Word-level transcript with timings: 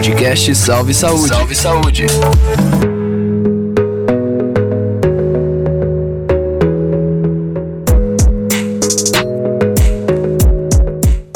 Podcast 0.00 0.54
Salve 0.54 0.94
Saúde. 0.94 1.28
Salve 1.28 1.54
Saúde. 1.54 2.06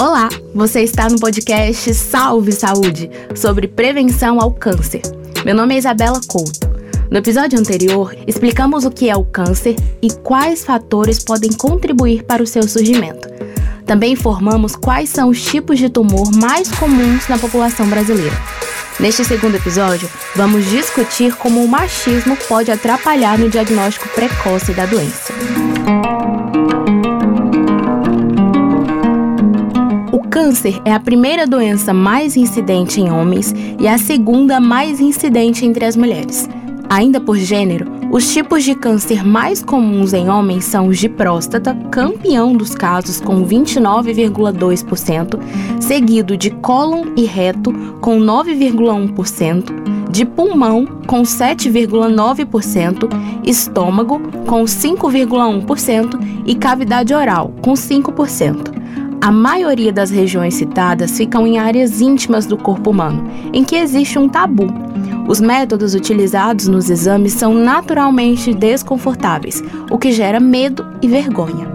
Olá, 0.01 0.31
você 0.55 0.81
está 0.81 1.11
no 1.11 1.21
podcast 1.21 1.93
Salve 1.93 2.53
Saúde 2.53 3.11
sobre 3.35 3.69
prevenção 3.69 4.41
ao 4.41 4.51
câncer. 4.51 5.03
Meu 5.45 5.55
nome 5.55 5.75
é 5.75 5.79
Isabela 5.79 6.19
Couto. 6.27 6.67
No 7.11 7.19
episódio 7.19 7.61
anterior, 7.61 8.17
explicamos 8.27 8.87
o 8.87 8.91
que 8.91 9.11
é 9.11 9.15
o 9.15 9.27
câncer 9.27 9.77
e 10.01 10.11
quais 10.11 10.65
fatores 10.65 11.23
podem 11.23 11.53
contribuir 11.53 12.23
para 12.23 12.43
o 12.43 12.47
seu 12.47 12.67
surgimento. 12.67 13.34
Também 13.87 14.13
informamos 14.13 14.75
quais 14.75 15.11
são 15.11 15.29
os 15.29 15.43
tipos 15.43 15.79
de 15.79 15.89
tumor 15.89 16.31
mais 16.35 16.71
comuns 16.71 17.29
na 17.29 17.39
população 17.39 17.87
brasileira. 17.87 18.37
Neste 18.99 19.25
segundo 19.25 19.57
episódio, 19.57 20.09
vamos 20.35 20.65
discutir 20.71 21.35
como 21.35 21.63
o 21.63 21.69
machismo 21.69 22.37
pode 22.49 22.71
atrapalhar 22.71 23.39
no 23.39 23.51
diagnóstico 23.51 24.09
precoce 24.11 24.73
da 24.73 24.87
doença. 24.87 25.33
O 30.13 30.21
câncer 30.29 30.81
é 30.85 30.93
a 30.93 31.01
primeira 31.01 31.47
doença 31.47 31.93
mais 31.93 32.37
incidente 32.37 33.01
em 33.01 33.11
homens 33.11 33.53
e 33.79 33.87
a 33.87 33.99
segunda 33.99 34.61
mais 34.61 35.01
incidente 35.01 35.67
entre 35.67 35.85
as 35.85 35.97
mulheres. 35.97 36.49
Ainda 36.89 37.21
por 37.21 37.37
gênero, 37.37 37.91
os 38.15 38.33
tipos 38.33 38.63
de 38.63 38.77
câncer 38.77 39.27
mais 39.27 39.61
comuns 39.61 40.13
em 40.13 40.31
homens 40.31 40.67
são 40.67 40.87
os 40.87 40.99
de 40.99 41.09
próstata, 41.09 41.75
campeão 41.91 42.57
dos 42.57 42.73
casos 42.73 43.21
com 43.21 43.45
29,2%, 43.45 45.41
seguido 45.81 46.37
de 46.37 46.53
cólon 46.53 47.07
e 47.17 47.25
reto 47.25 47.73
com 48.01 48.21
9,1%, 48.21 50.13
de 50.13 50.25
pulmão 50.25 50.87
com 51.09 51.23
7,9%, 51.23 53.09
estômago 53.45 54.21
com 54.47 54.63
5,1% 54.63 56.45
e 56.47 56.55
cavidade 56.55 57.13
oral 57.13 57.53
com 57.61 57.73
5%. 57.73 58.85
A 59.21 59.33
maioria 59.33 59.93
das 59.93 60.11
regiões 60.11 60.55
citadas 60.55 61.17
ficam 61.17 61.45
em 61.45 61.59
áreas 61.59 62.01
íntimas 62.01 62.47
do 62.47 62.57
corpo 62.57 62.91
humano, 62.91 63.29
em 63.53 63.65
que 63.65 63.75
existe 63.75 64.21
um 64.21 64.29
tabu. 64.29 64.84
Os 65.27 65.41
métodos 65.41 65.95
utilizados 65.95 66.69
nos 66.69 66.91
exames 66.91 67.33
são 67.33 67.55
naturalmente 67.55 68.53
desconfortáveis, 68.53 69.63
o 69.91 69.99
que 69.99 70.13
gera 70.13 70.39
medo 70.39 70.87
e 71.01 71.09
vergonha. 71.09 71.67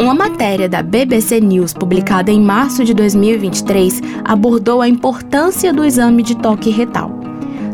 Uma 0.00 0.14
matéria 0.14 0.68
da 0.68 0.82
BBC 0.82 1.40
News 1.40 1.74
publicada 1.74 2.30
em 2.30 2.40
março 2.40 2.84
de 2.84 2.94
2023 2.94 4.00
abordou 4.24 4.80
a 4.80 4.88
importância 4.88 5.72
do 5.72 5.84
exame 5.84 6.22
de 6.22 6.36
toque 6.36 6.70
retal. 6.70 7.20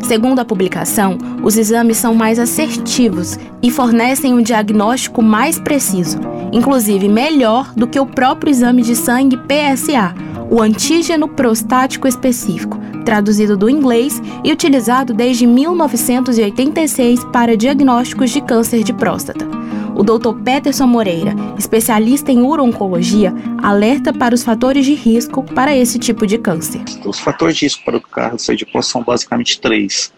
Segundo 0.03 0.39
a 0.39 0.45
publicação, 0.45 1.19
os 1.43 1.57
exames 1.59 1.97
são 1.97 2.15
mais 2.15 2.39
assertivos 2.39 3.39
e 3.63 3.71
fornecem 3.71 4.33
um 4.33 4.43
diagnóstico 4.43 5.21
mais 5.21 5.59
preciso, 5.59 6.19
inclusive 6.53 7.09
melhor 7.09 7.73
do 7.75 7.87
que 7.87 7.99
o 7.99 8.07
próprio 8.07 8.51
exame 8.51 8.83
de 8.83 8.95
sangue 8.95 9.37
PSA, 9.37 10.15
o 10.51 10.63
antígeno 10.63 11.29
prostático 11.29 12.07
específico, 12.07 12.79
traduzido 13.05 13.57
do 13.57 13.69
inglês 13.69 14.21
e 14.45 14.53
utilizado 14.53 15.13
desde 15.13 15.47
1986 15.47 17.25
para 17.33 17.57
diagnósticos 17.57 18.31
de 18.31 18.41
câncer 18.41 18.83
de 18.83 18.93
próstata. 18.93 19.47
O 19.95 20.03
Dr. 20.03 20.43
Peterson 20.45 20.87
Moreira, 20.87 21.35
especialista 21.59 22.31
em 22.31 22.43
urologia, 22.43 23.33
alerta 23.63 24.13
para 24.13 24.35
os 24.35 24.45
fatores 24.45 24.85
de 24.85 24.95
risco 24.95 25.43
para 25.43 25.75
esse 25.75 25.99
tipo 25.99 26.27
de 26.27 26.37
câncer. 26.37 26.83
Os 27.05 27.19
fatores 27.19 27.57
de 27.57 27.65
risco 27.65 27.85
para 27.85 27.97
o 27.97 28.01
câncer 28.01 28.57
de 28.57 28.67
próstata 28.67 28.93
são 28.93 29.03
basicamente 29.03 29.59
três. 29.59 30.13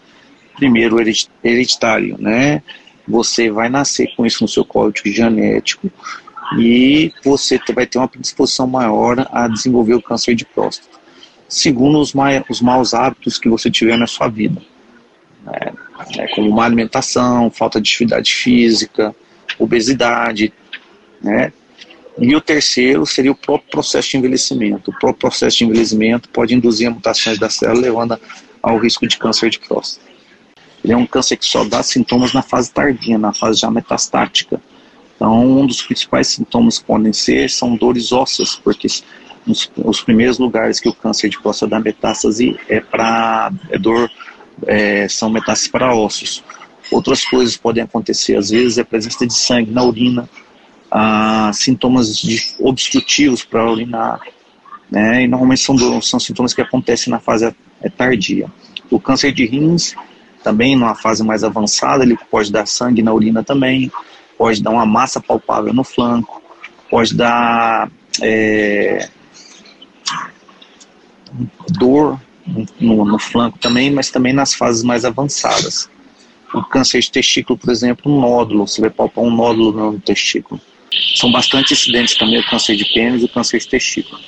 Primeiro, 0.57 0.97
hereditário, 1.41 2.17
né? 2.19 2.61
Você 3.07 3.49
vai 3.49 3.69
nascer 3.69 4.13
com 4.15 4.25
isso 4.25 4.43
no 4.43 4.47
seu 4.47 4.65
código 4.65 5.09
genético 5.09 5.89
e 6.57 7.13
você 7.23 7.59
vai 7.73 7.85
ter 7.85 7.97
uma 7.97 8.07
predisposição 8.07 8.65
maior 8.65 9.27
a 9.31 9.47
desenvolver 9.47 9.93
o 9.93 10.01
câncer 10.01 10.35
de 10.35 10.45
próstata. 10.45 10.97
Segundo, 11.47 11.99
os, 11.99 12.13
os 12.49 12.61
maus 12.61 12.93
hábitos 12.93 13.37
que 13.37 13.49
você 13.49 13.69
tiver 13.69 13.97
na 13.97 14.07
sua 14.07 14.27
vida, 14.27 14.61
né? 15.43 15.73
É, 16.17 16.27
como 16.33 16.49
má 16.51 16.65
alimentação, 16.65 17.51
falta 17.51 17.81
de 17.81 17.89
atividade 17.89 18.33
física, 18.33 19.13
obesidade, 19.57 20.53
né? 21.21 21.51
E 22.17 22.35
o 22.35 22.41
terceiro 22.41 23.05
seria 23.05 23.31
o 23.31 23.35
próprio 23.35 23.69
processo 23.69 24.09
de 24.09 24.17
envelhecimento. 24.17 24.91
O 24.91 24.99
próprio 24.99 25.29
processo 25.29 25.57
de 25.57 25.63
envelhecimento 25.65 26.29
pode 26.29 26.53
induzir 26.53 26.89
mutações 26.89 27.37
da 27.37 27.49
célula, 27.49 27.81
levando 27.81 28.19
ao 28.61 28.77
risco 28.77 29.07
de 29.07 29.17
câncer 29.17 29.49
de 29.49 29.59
próstata. 29.59 30.05
Ele 30.83 30.93
é 30.93 30.97
um 30.97 31.05
câncer 31.05 31.37
que 31.37 31.45
só 31.45 31.63
dá 31.63 31.81
sintomas 31.83 32.33
na 32.33 32.41
fase 32.41 32.71
tardia, 32.71 33.17
na 33.17 33.33
fase 33.33 33.59
já 33.59 33.71
metastática. 33.71 34.61
Então, 35.19 35.59
um 35.59 35.67
dos 35.67 35.81
principais 35.81 36.29
sintomas 36.29 36.79
que 36.79 36.85
podem 36.85 37.11
ser 37.11 37.49
são 37.49 37.75
dores 37.75 38.13
ósseas, 38.13 38.55
porque 38.55 38.87
os, 39.45 39.69
os 39.75 40.01
primeiros 40.01 40.39
lugares 40.39 40.79
que 40.79 40.87
o 40.87 40.93
câncer 40.93 41.27
de 41.27 41.37
próstata 41.37 41.71
dá 41.71 41.79
metástase 41.81 42.57
é 42.69 42.79
para 42.79 43.51
é 43.69 43.77
dor, 43.77 44.09
é, 44.65 45.09
são 45.09 45.29
metástases 45.29 45.67
para 45.67 45.93
ossos. 45.93 46.41
Outras 46.89 47.25
coisas 47.25 47.57
podem 47.57 47.83
acontecer, 47.83 48.37
às 48.37 48.49
vezes, 48.49 48.77
é 48.77 48.81
a 48.81 48.85
presença 48.85 49.27
de 49.27 49.33
sangue 49.33 49.71
na 49.71 49.83
urina, 49.83 50.29
ah, 50.89 51.51
sintomas 51.53 52.15
de 52.15 52.55
obstrutivos 52.57 53.43
para 53.43 53.69
urinar, 53.69 54.21
né? 54.89 55.23
E 55.23 55.27
normalmente 55.27 55.61
são, 55.61 56.01
são 56.01 56.19
sintomas 56.19 56.53
que 56.53 56.61
acontecem 56.61 57.11
na 57.11 57.19
fase 57.19 57.53
é, 57.81 57.89
tardia. 57.89 58.47
O 58.89 59.01
câncer 59.01 59.33
de 59.33 59.45
rins, 59.45 59.95
também 60.41 60.77
numa 60.77 60.95
fase 60.95 61.23
mais 61.25 61.43
avançada, 61.43 62.05
ele 62.05 62.17
pode 62.31 62.51
dar 62.53 62.65
sangue 62.65 63.03
na 63.03 63.13
urina 63.13 63.43
também, 63.43 63.91
pode 64.39 64.63
dar 64.63 64.71
uma 64.71 64.85
massa 64.85 65.21
palpável 65.21 65.73
no 65.73 65.83
flanco, 65.83 66.41
pode 66.89 67.13
dar 67.13 67.91
é, 68.21 69.07
dor 71.77 72.19
no, 72.79 73.05
no, 73.05 73.19
flanco 73.19 73.59
também, 73.59 73.91
mas 73.91 74.09
também 74.09 74.33
nas 74.33 74.55
fases 74.55 74.81
mais 74.81 75.05
avançadas 75.05 75.89
o 76.53 76.63
câncer 76.63 76.99
de 77.01 77.11
testículo, 77.11 77.57
por 77.57 77.69
exemplo, 77.69 78.11
um 78.11 78.19
nódulo, 78.19 78.67
você 78.67 78.81
vai 78.81 78.89
palpar 78.89 79.23
um 79.23 79.29
nódulo 79.29 79.91
no 79.91 79.99
testículo. 79.99 80.59
São 81.15 81.31
bastante 81.31 81.73
incidentes 81.73 82.15
também 82.15 82.39
o 82.39 82.49
câncer 82.49 82.75
de 82.75 82.85
pênis 82.93 83.21
e 83.21 83.25
o 83.25 83.29
câncer 83.29 83.59
de 83.59 83.67
testículo. 83.67 84.19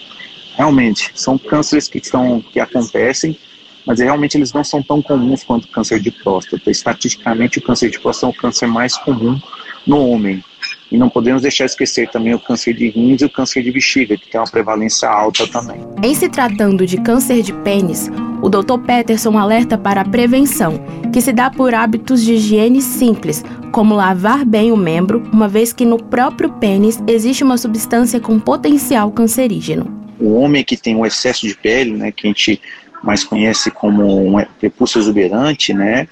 Realmente, 0.56 1.12
são 1.16 1.38
cânceres 1.38 1.88
que, 1.88 2.04
são, 2.06 2.42
que 2.42 2.60
acontecem, 2.60 3.38
mas 3.86 4.00
realmente 4.00 4.38
eles 4.38 4.54
não 4.54 4.64
são 4.64 4.84
tão 4.84 5.02
comuns 5.02 5.44
quanto 5.44 5.66
o 5.66 5.68
câncer 5.70 6.00
de 6.00 6.12
próstata. 6.12 6.70
Estatisticamente, 6.70 7.58
o 7.58 7.62
câncer 7.62 7.90
de 7.90 8.00
próstata 8.00 8.28
é 8.28 8.38
o 8.38 8.42
câncer 8.42 8.68
mais 8.68 8.96
comum 8.98 9.40
no 9.86 9.98
homem. 10.08 10.44
E 10.92 10.98
não 10.98 11.10
podemos 11.10 11.42
deixar 11.42 11.66
de 11.66 11.72
esquecer 11.72 12.10
também 12.10 12.34
o 12.34 12.40
câncer 12.40 12.74
de 12.74 12.90
rins 12.90 13.22
e 13.22 13.26
o 13.26 13.30
câncer 13.30 13.64
de 13.64 13.72
bexiga, 13.72 14.18
que 14.18 14.30
tem 14.30 14.40
uma 14.40 14.48
prevalência 14.48 15.10
alta 15.10 15.48
também. 15.48 15.80
Em 16.04 16.14
se 16.14 16.28
tratando 16.28 16.86
de 16.86 16.98
câncer 16.98 17.42
de 17.42 17.54
pênis, 17.54 18.10
o 18.42 18.50
Dr. 18.50 18.78
Peterson 18.86 19.38
alerta 19.38 19.78
para 19.78 20.02
a 20.02 20.06
prevenção, 20.06 20.84
que 21.14 21.22
se 21.22 21.32
dá 21.32 21.50
por 21.50 21.74
hábitos 21.74 22.22
de 22.24 22.34
higiene 22.34 22.82
simples, 22.82 23.44
como 23.72 23.96
lavar 23.96 24.44
bem 24.44 24.72
o 24.72 24.78
membro, 24.78 25.24
uma 25.32 25.48
vez 25.48 25.72
que 25.72 25.86
no 25.86 25.98
próprio 25.98 26.50
pênis 26.54 27.02
existe 27.08 27.44
uma 27.44 27.58
substância 27.58 28.20
com 28.20 28.40
potencial 28.40 29.12
cancerígeno. 29.12 30.02
O 30.20 30.34
homem 30.34 30.64
que 30.64 30.76
tem 30.76 30.96
um 30.96 31.06
excesso 31.06 31.48
de 31.48 31.56
pele, 31.56 31.92
né, 31.92 32.12
que 32.12 32.28
a 32.28 32.30
gente 32.30 32.62
mais 33.02 33.24
conhece 33.24 33.72
como 33.72 34.38
um 34.38 34.44
prepúcio 34.60 35.00
exuberante, 35.00 35.74
né, 35.74 36.08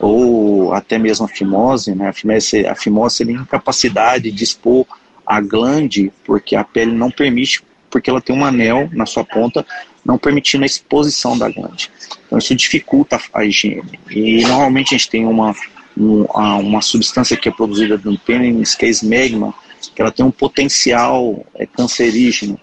ou 0.00 0.72
até 0.72 0.98
mesmo 0.98 1.26
a 1.26 1.28
fimose, 1.28 1.94
né? 1.94 2.08
A 2.08 2.12
fimose, 2.12 2.66
a 2.66 2.74
fimose 2.74 3.16
seria 3.16 3.34
incapacidade 3.34 4.30
de 4.30 4.44
expor 4.44 4.86
a 5.26 5.40
glande, 5.40 6.12
porque 6.24 6.54
a 6.56 6.64
pele 6.64 6.92
não 6.92 7.10
permite, 7.10 7.62
porque 7.90 8.10
ela 8.10 8.20
tem 8.20 8.36
um 8.36 8.44
anel 8.44 8.88
na 8.92 9.06
sua 9.06 9.24
ponta, 9.24 9.64
não 10.04 10.18
permitindo 10.18 10.64
a 10.64 10.66
exposição 10.66 11.38
da 11.38 11.48
glande. 11.48 11.90
Então 12.26 12.38
isso 12.38 12.54
dificulta 12.54 13.18
a 13.32 13.44
higiene. 13.44 13.98
E 14.10 14.42
normalmente 14.42 14.94
a 14.94 14.98
gente 14.98 15.08
tem 15.08 15.24
uma, 15.24 15.54
uma, 15.96 16.56
uma 16.56 16.82
substância 16.82 17.36
que 17.36 17.48
é 17.48 17.52
produzida 17.52 18.00
no 18.04 18.18
pênis, 18.18 18.74
que 18.74 18.84
é 18.84 18.88
esmegma, 18.88 19.54
que 19.94 20.02
ela 20.02 20.10
tem 20.10 20.24
um 20.24 20.30
potencial 20.30 21.44
é, 21.54 21.66
cancerígeno. 21.66 22.58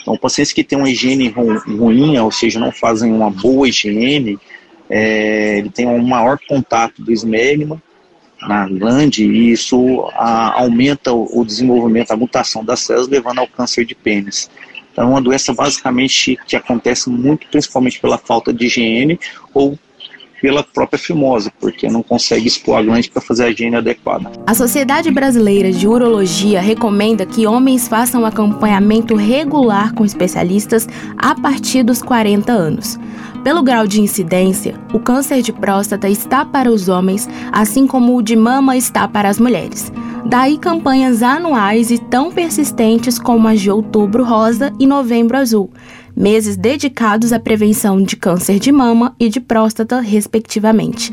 Então, 0.00 0.16
pacientes 0.16 0.52
que 0.52 0.64
têm 0.64 0.78
uma 0.78 0.90
higiene 0.90 1.28
ruim, 1.28 2.18
ou 2.18 2.32
seja, 2.32 2.58
não 2.58 2.72
fazem 2.72 3.12
uma 3.12 3.30
boa 3.30 3.68
higiene, 3.68 4.38
é, 4.94 5.56
ele 5.56 5.70
tem 5.70 5.86
um 5.86 6.06
maior 6.06 6.38
contato 6.46 7.00
do 7.00 7.10
esmegma 7.10 7.82
na 8.42 8.68
glande 8.68 9.24
e 9.24 9.50
isso 9.50 10.06
a, 10.12 10.60
aumenta 10.60 11.14
o, 11.14 11.40
o, 11.40 11.44
desenvolvimento, 11.46 12.10
a 12.10 12.16
mutação 12.16 12.62
das 12.62 12.80
células, 12.80 13.08
levando 13.08 13.38
ao 13.38 13.46
câncer 13.46 13.86
de 13.86 13.94
pênis. 13.94 14.50
Então, 14.92 15.04
é 15.04 15.08
uma 15.08 15.22
doença 15.22 15.54
basicamente 15.54 16.38
que 16.46 16.54
acontece 16.54 17.08
muito, 17.08 17.46
principalmente 17.46 17.98
pela 18.00 18.18
falta 18.18 18.52
de 18.52 18.66
higiene 18.66 19.18
ou 19.54 19.78
pela 20.42 20.62
própria 20.62 20.98
fimose, 20.98 21.50
porque 21.58 21.88
não 21.88 22.02
consegue 22.02 22.46
expor 22.46 22.76
a 22.76 22.82
glande 22.82 23.08
para 23.08 23.22
fazer 23.22 23.44
a 23.44 23.50
higiene 23.50 23.76
adequada. 23.76 24.30
A 24.46 24.54
Sociedade 24.54 25.10
Brasileira 25.10 25.72
de 25.72 25.88
Urologia 25.88 26.60
recomenda 26.60 27.24
que 27.24 27.46
homens 27.46 27.88
façam 27.88 28.26
acompanhamento 28.26 29.14
regular 29.14 29.94
com 29.94 30.04
especialistas 30.04 30.86
a 31.16 31.34
partir 31.34 31.82
dos 31.82 32.02
40 32.02 32.52
anos. 32.52 32.98
Pelo 33.44 33.60
grau 33.60 33.88
de 33.88 34.00
incidência, 34.00 34.74
o 34.92 35.00
câncer 35.00 35.42
de 35.42 35.52
próstata 35.52 36.08
está 36.08 36.44
para 36.44 36.70
os 36.70 36.88
homens, 36.88 37.28
assim 37.50 37.88
como 37.88 38.16
o 38.16 38.22
de 38.22 38.36
mama 38.36 38.76
está 38.76 39.08
para 39.08 39.28
as 39.28 39.40
mulheres. 39.40 39.92
Daí 40.24 40.56
campanhas 40.56 41.24
anuais 41.24 41.90
e 41.90 41.98
tão 41.98 42.30
persistentes 42.30 43.18
como 43.18 43.48
as 43.48 43.60
de 43.60 43.68
Outubro 43.68 44.22
Rosa 44.22 44.72
e 44.78 44.86
Novembro 44.86 45.36
Azul, 45.36 45.70
meses 46.16 46.56
dedicados 46.56 47.32
à 47.32 47.40
prevenção 47.40 48.00
de 48.00 48.14
câncer 48.14 48.60
de 48.60 48.70
mama 48.70 49.16
e 49.18 49.28
de 49.28 49.40
próstata, 49.40 50.00
respectivamente. 50.00 51.12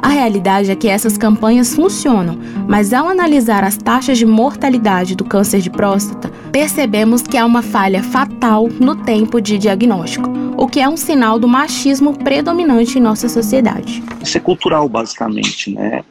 A 0.00 0.08
realidade 0.08 0.70
é 0.70 0.76
que 0.76 0.86
essas 0.86 1.16
campanhas 1.16 1.74
funcionam, 1.74 2.38
mas 2.68 2.92
ao 2.92 3.08
analisar 3.08 3.64
as 3.64 3.76
taxas 3.76 4.18
de 4.18 4.26
mortalidade 4.26 5.16
do 5.16 5.24
câncer 5.24 5.60
de 5.60 5.70
próstata, 5.70 6.30
percebemos 6.52 7.22
que 7.22 7.36
há 7.36 7.44
uma 7.44 7.62
falha 7.62 8.02
fatal 8.02 8.68
no 8.78 8.94
tempo 8.96 9.40
de 9.40 9.58
diagnóstico, 9.58 10.43
o 10.64 10.66
que 10.66 10.80
é 10.80 10.88
um 10.88 10.96
sinal 10.96 11.38
do 11.38 11.46
machismo 11.46 12.16
predominante 12.18 12.98
em 12.98 13.00
nossa 13.02 13.28
sociedade. 13.28 14.02
Isso 14.22 14.38
é 14.38 14.40
cultural, 14.40 14.88
basicamente, 14.88 15.70
né? 15.70 16.02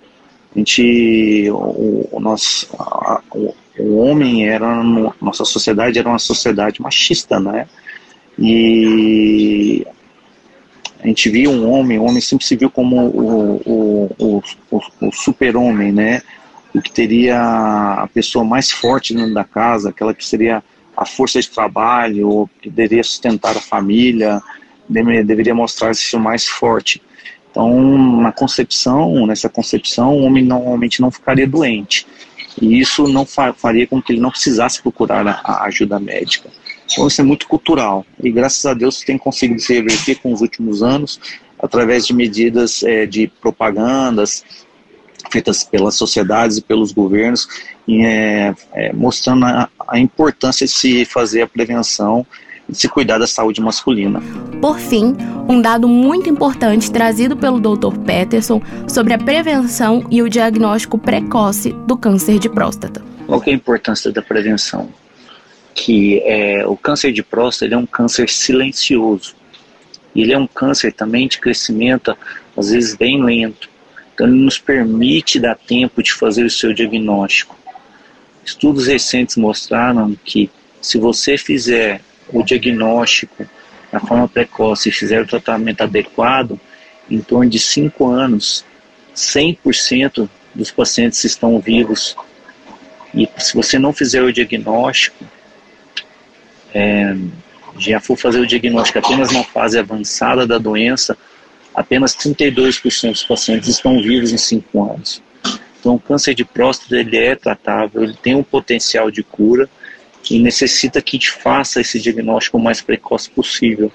A 0.55 0.59
gente, 0.59 1.49
o, 1.49 2.07
o 2.11 2.19
nosso, 2.19 2.67
a, 2.77 3.19
o, 3.33 3.55
o 3.79 3.97
homem 3.97 4.47
era, 4.47 4.83
nossa 5.19 5.43
sociedade 5.43 5.97
era 5.97 6.07
uma 6.07 6.19
sociedade 6.19 6.79
machista, 6.79 7.39
né? 7.39 7.67
E 8.37 9.87
a 11.03 11.07
gente 11.07 11.29
via 11.31 11.49
um 11.49 11.67
homem, 11.67 11.97
o 11.97 12.03
homem 12.03 12.21
sempre 12.21 12.45
se 12.45 12.55
viu 12.55 12.69
como 12.69 13.07
o, 13.07 13.61
o, 13.65 14.15
o, 14.19 14.43
o, 14.69 14.81
o 15.07 15.11
super-homem, 15.11 15.91
né? 15.91 16.21
O 16.75 16.79
que 16.79 16.91
teria 16.91 17.39
a 17.39 18.07
pessoa 18.13 18.45
mais 18.45 18.71
forte 18.71 19.15
dentro 19.15 19.33
da 19.33 19.43
casa, 19.43 19.89
aquela 19.89 20.13
que 20.13 20.23
seria 20.23 20.63
a 20.95 21.05
força 21.05 21.39
de 21.39 21.49
trabalho, 21.49 22.49
que 22.61 22.69
deveria 22.69 23.03
sustentar 23.03 23.55
a 23.57 23.61
família, 23.61 24.41
deveria 24.87 25.55
mostrar-se 25.55 26.15
mais 26.17 26.45
forte. 26.47 27.01
Então, 27.49 28.21
na 28.21 28.31
concepção, 28.31 29.25
nessa 29.27 29.49
concepção, 29.49 30.17
o 30.17 30.23
homem 30.23 30.43
normalmente 30.43 31.01
não 31.01 31.11
ficaria 31.11 31.47
doente. 31.47 32.05
E 32.61 32.79
isso 32.79 33.07
não 33.07 33.25
faria 33.25 33.87
com 33.87 34.01
que 34.01 34.13
ele 34.13 34.21
não 34.21 34.29
precisasse 34.29 34.81
procurar 34.81 35.41
a 35.43 35.63
ajuda 35.65 35.99
médica. 35.99 36.49
Então 36.85 37.07
isso 37.07 37.21
é 37.21 37.23
muito 37.23 37.47
cultural 37.47 38.05
e 38.21 38.29
graças 38.29 38.65
a 38.65 38.73
Deus 38.73 38.99
tem 38.99 39.17
conseguido 39.17 39.59
se 39.61 39.73
reverter 39.73 40.15
com 40.15 40.33
os 40.33 40.41
últimos 40.41 40.83
anos 40.83 41.19
através 41.57 42.05
de 42.05 42.13
medidas 42.13 42.83
é, 42.83 43.05
de 43.05 43.27
propagandas 43.41 44.43
feitas 45.31 45.63
pelas 45.63 45.95
sociedades 45.95 46.57
e 46.57 46.61
pelos 46.61 46.91
governos, 46.91 47.47
e, 47.87 48.05
é, 48.05 48.53
é, 48.73 48.93
mostrando 48.93 49.45
a, 49.45 49.69
a 49.93 49.99
importância 49.99 50.65
de 50.65 50.71
se 50.71 51.05
fazer 51.05 51.43
a 51.43 51.47
prevenção 51.47 52.25
e 52.67 52.71
de 52.71 52.77
se 52.77 52.89
cuidar 52.89 53.19
da 53.19 53.27
saúde 53.27 53.61
masculina. 53.61 54.21
Por 54.59 54.79
fim, 54.79 55.15
um 55.47 55.61
dado 55.61 55.87
muito 55.87 56.29
importante 56.29 56.91
trazido 56.91 57.37
pelo 57.37 57.59
Dr. 57.59 57.97
Peterson 58.05 58.61
sobre 58.87 59.13
a 59.13 59.17
prevenção 59.17 60.05
e 60.09 60.21
o 60.21 60.29
diagnóstico 60.29 60.97
precoce 60.97 61.73
do 61.87 61.95
câncer 61.95 62.39
de 62.39 62.49
próstata. 62.49 63.03
Qual 63.27 63.41
é 63.45 63.51
a 63.51 63.53
importância 63.53 64.11
da 64.11 64.21
prevenção? 64.21 64.89
que 65.73 66.21
é, 66.23 66.65
o 66.65 66.77
câncer 66.77 67.11
de 67.11 67.23
próstata 67.23 67.73
é 67.73 67.77
um 67.77 67.85
câncer 67.85 68.29
silencioso. 68.29 69.35
Ele 70.15 70.31
é 70.31 70.37
um 70.37 70.47
câncer 70.47 70.93
também 70.93 71.27
de 71.27 71.39
crescimento, 71.39 72.15
às 72.55 72.69
vezes 72.69 72.95
bem 72.95 73.23
lento. 73.23 73.69
Então, 74.13 74.27
ele 74.27 74.37
nos 74.37 74.59
permite 74.59 75.39
dar 75.39 75.55
tempo 75.55 76.03
de 76.03 76.13
fazer 76.13 76.43
o 76.43 76.49
seu 76.49 76.73
diagnóstico. 76.73 77.57
Estudos 78.45 78.87
recentes 78.87 79.37
mostraram 79.37 80.15
que 80.23 80.49
se 80.81 80.97
você 80.97 81.37
fizer 81.37 82.01
o 82.29 82.43
diagnóstico 82.43 83.47
na 83.91 83.99
forma 83.99 84.27
precoce 84.27 84.89
e 84.89 84.91
fizer 84.91 85.21
o 85.21 85.27
tratamento 85.27 85.81
adequado, 85.81 86.59
em 87.09 87.19
torno 87.19 87.49
de 87.49 87.59
5 87.59 88.07
anos, 88.07 88.65
100% 89.15 90.29
dos 90.53 90.71
pacientes 90.71 91.23
estão 91.23 91.59
vivos. 91.59 92.15
E 93.13 93.29
se 93.37 93.53
você 93.53 93.77
não 93.77 93.93
fizer 93.93 94.21
o 94.23 94.33
diagnóstico, 94.33 95.23
é, 96.73 97.15
já 97.77 97.99
for 97.99 98.17
fazer 98.17 98.39
o 98.39 98.47
diagnóstico 98.47 98.99
apenas 98.99 99.31
na 99.31 99.43
fase 99.43 99.77
avançada 99.77 100.47
da 100.47 100.57
doença, 100.57 101.17
apenas 101.73 102.15
32% 102.15 103.11
dos 103.11 103.23
pacientes 103.23 103.69
estão 103.69 104.01
vivos 104.01 104.31
em 104.31 104.37
5 104.37 104.91
anos. 104.91 105.21
Então, 105.83 105.95
o 105.95 105.99
câncer 105.99 106.33
de 106.33 106.45
próstata 106.45 106.95
ele 106.95 107.17
é 107.17 107.35
tratável, 107.35 108.03
ele 108.03 108.13
tem 108.13 108.33
um 108.35 108.41
potencial 108.41 109.11
de 109.11 109.21
cura 109.21 109.69
e 110.31 110.39
necessita 110.39 111.01
que 111.01 111.17
a 111.17 111.19
gente 111.19 111.29
faça 111.29 111.81
esse 111.81 111.99
diagnóstico 111.99 112.57
o 112.57 112.63
mais 112.63 112.81
precoce 112.81 113.29
possível. 113.29 113.91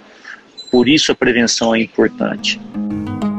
Por 0.70 0.86
isso, 0.86 1.10
a 1.10 1.14
prevenção 1.14 1.74
é 1.74 1.80
importante. 1.80 2.60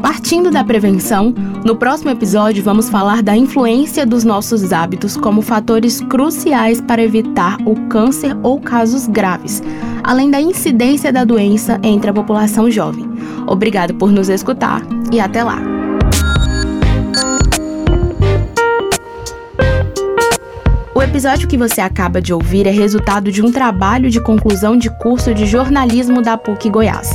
Partindo 0.01 0.50
da 0.50 0.63
prevenção, 0.63 1.31
no 1.63 1.75
próximo 1.75 2.10
episódio 2.10 2.63
vamos 2.63 2.90
falar 2.90 3.22
da 3.22 3.38
influência 3.38 4.04
dos 4.04 4.24
nossos 4.24 4.74
hábitos 4.74 5.16
como 5.16 5.44
fatores 5.44 6.01
cruciais 6.01 6.81
para 6.81 7.04
evitar 7.04 7.57
o 7.68 7.75
câncer 7.88 8.36
ou 8.42 8.60
casos 8.60 9.06
graves, 9.06 9.62
além 10.04 10.31
da 10.31 10.42
incidência 10.42 11.13
da 11.13 11.24
doença 11.24 11.80
entre 11.84 12.10
a 12.10 12.13
população 12.13 12.72
jovem. 12.72 13.06
Obrigado 13.46 13.94
por 13.94 14.12
nos 14.12 14.28
escutar 14.28 14.81
e 15.12 15.19
até 15.19 15.44
lá! 15.44 15.78
O 20.94 21.01
episódio 21.03 21.47
que 21.47 21.57
você 21.57 21.81
acaba 21.81 22.21
de 22.21 22.33
ouvir 22.33 22.65
é 22.65 22.71
resultado 22.71 23.31
de 23.31 23.44
um 23.44 23.51
trabalho 23.51 24.09
de 24.09 24.19
conclusão 24.19 24.75
de 24.75 24.89
curso 24.97 25.33
de 25.33 25.45
jornalismo 25.45 26.21
da 26.21 26.38
PUC 26.38 26.69
Goiás. 26.69 27.12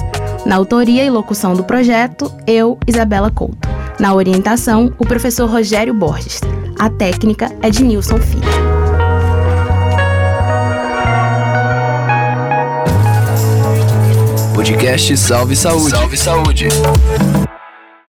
Na 0.46 0.56
autoria 0.56 1.04
e 1.04 1.10
locução 1.10 1.54
do 1.54 1.64
projeto, 1.64 2.32
eu, 2.46 2.78
Isabela 2.86 3.30
Couto. 3.30 3.68
Na 3.98 4.14
orientação, 4.14 4.92
o 4.98 5.04
professor 5.04 5.50
Rogério 5.50 5.92
Borges. 5.92 6.40
A 6.78 6.88
técnica 6.88 7.50
é 7.62 7.70
de 7.70 7.82
Nilson 7.82 8.18
Filho. 8.18 8.42
Podcast 14.54 15.16
Salve 15.16 15.56
Saúde. 15.56 15.90
Salve 15.90 16.16
Saúde. 16.16 16.68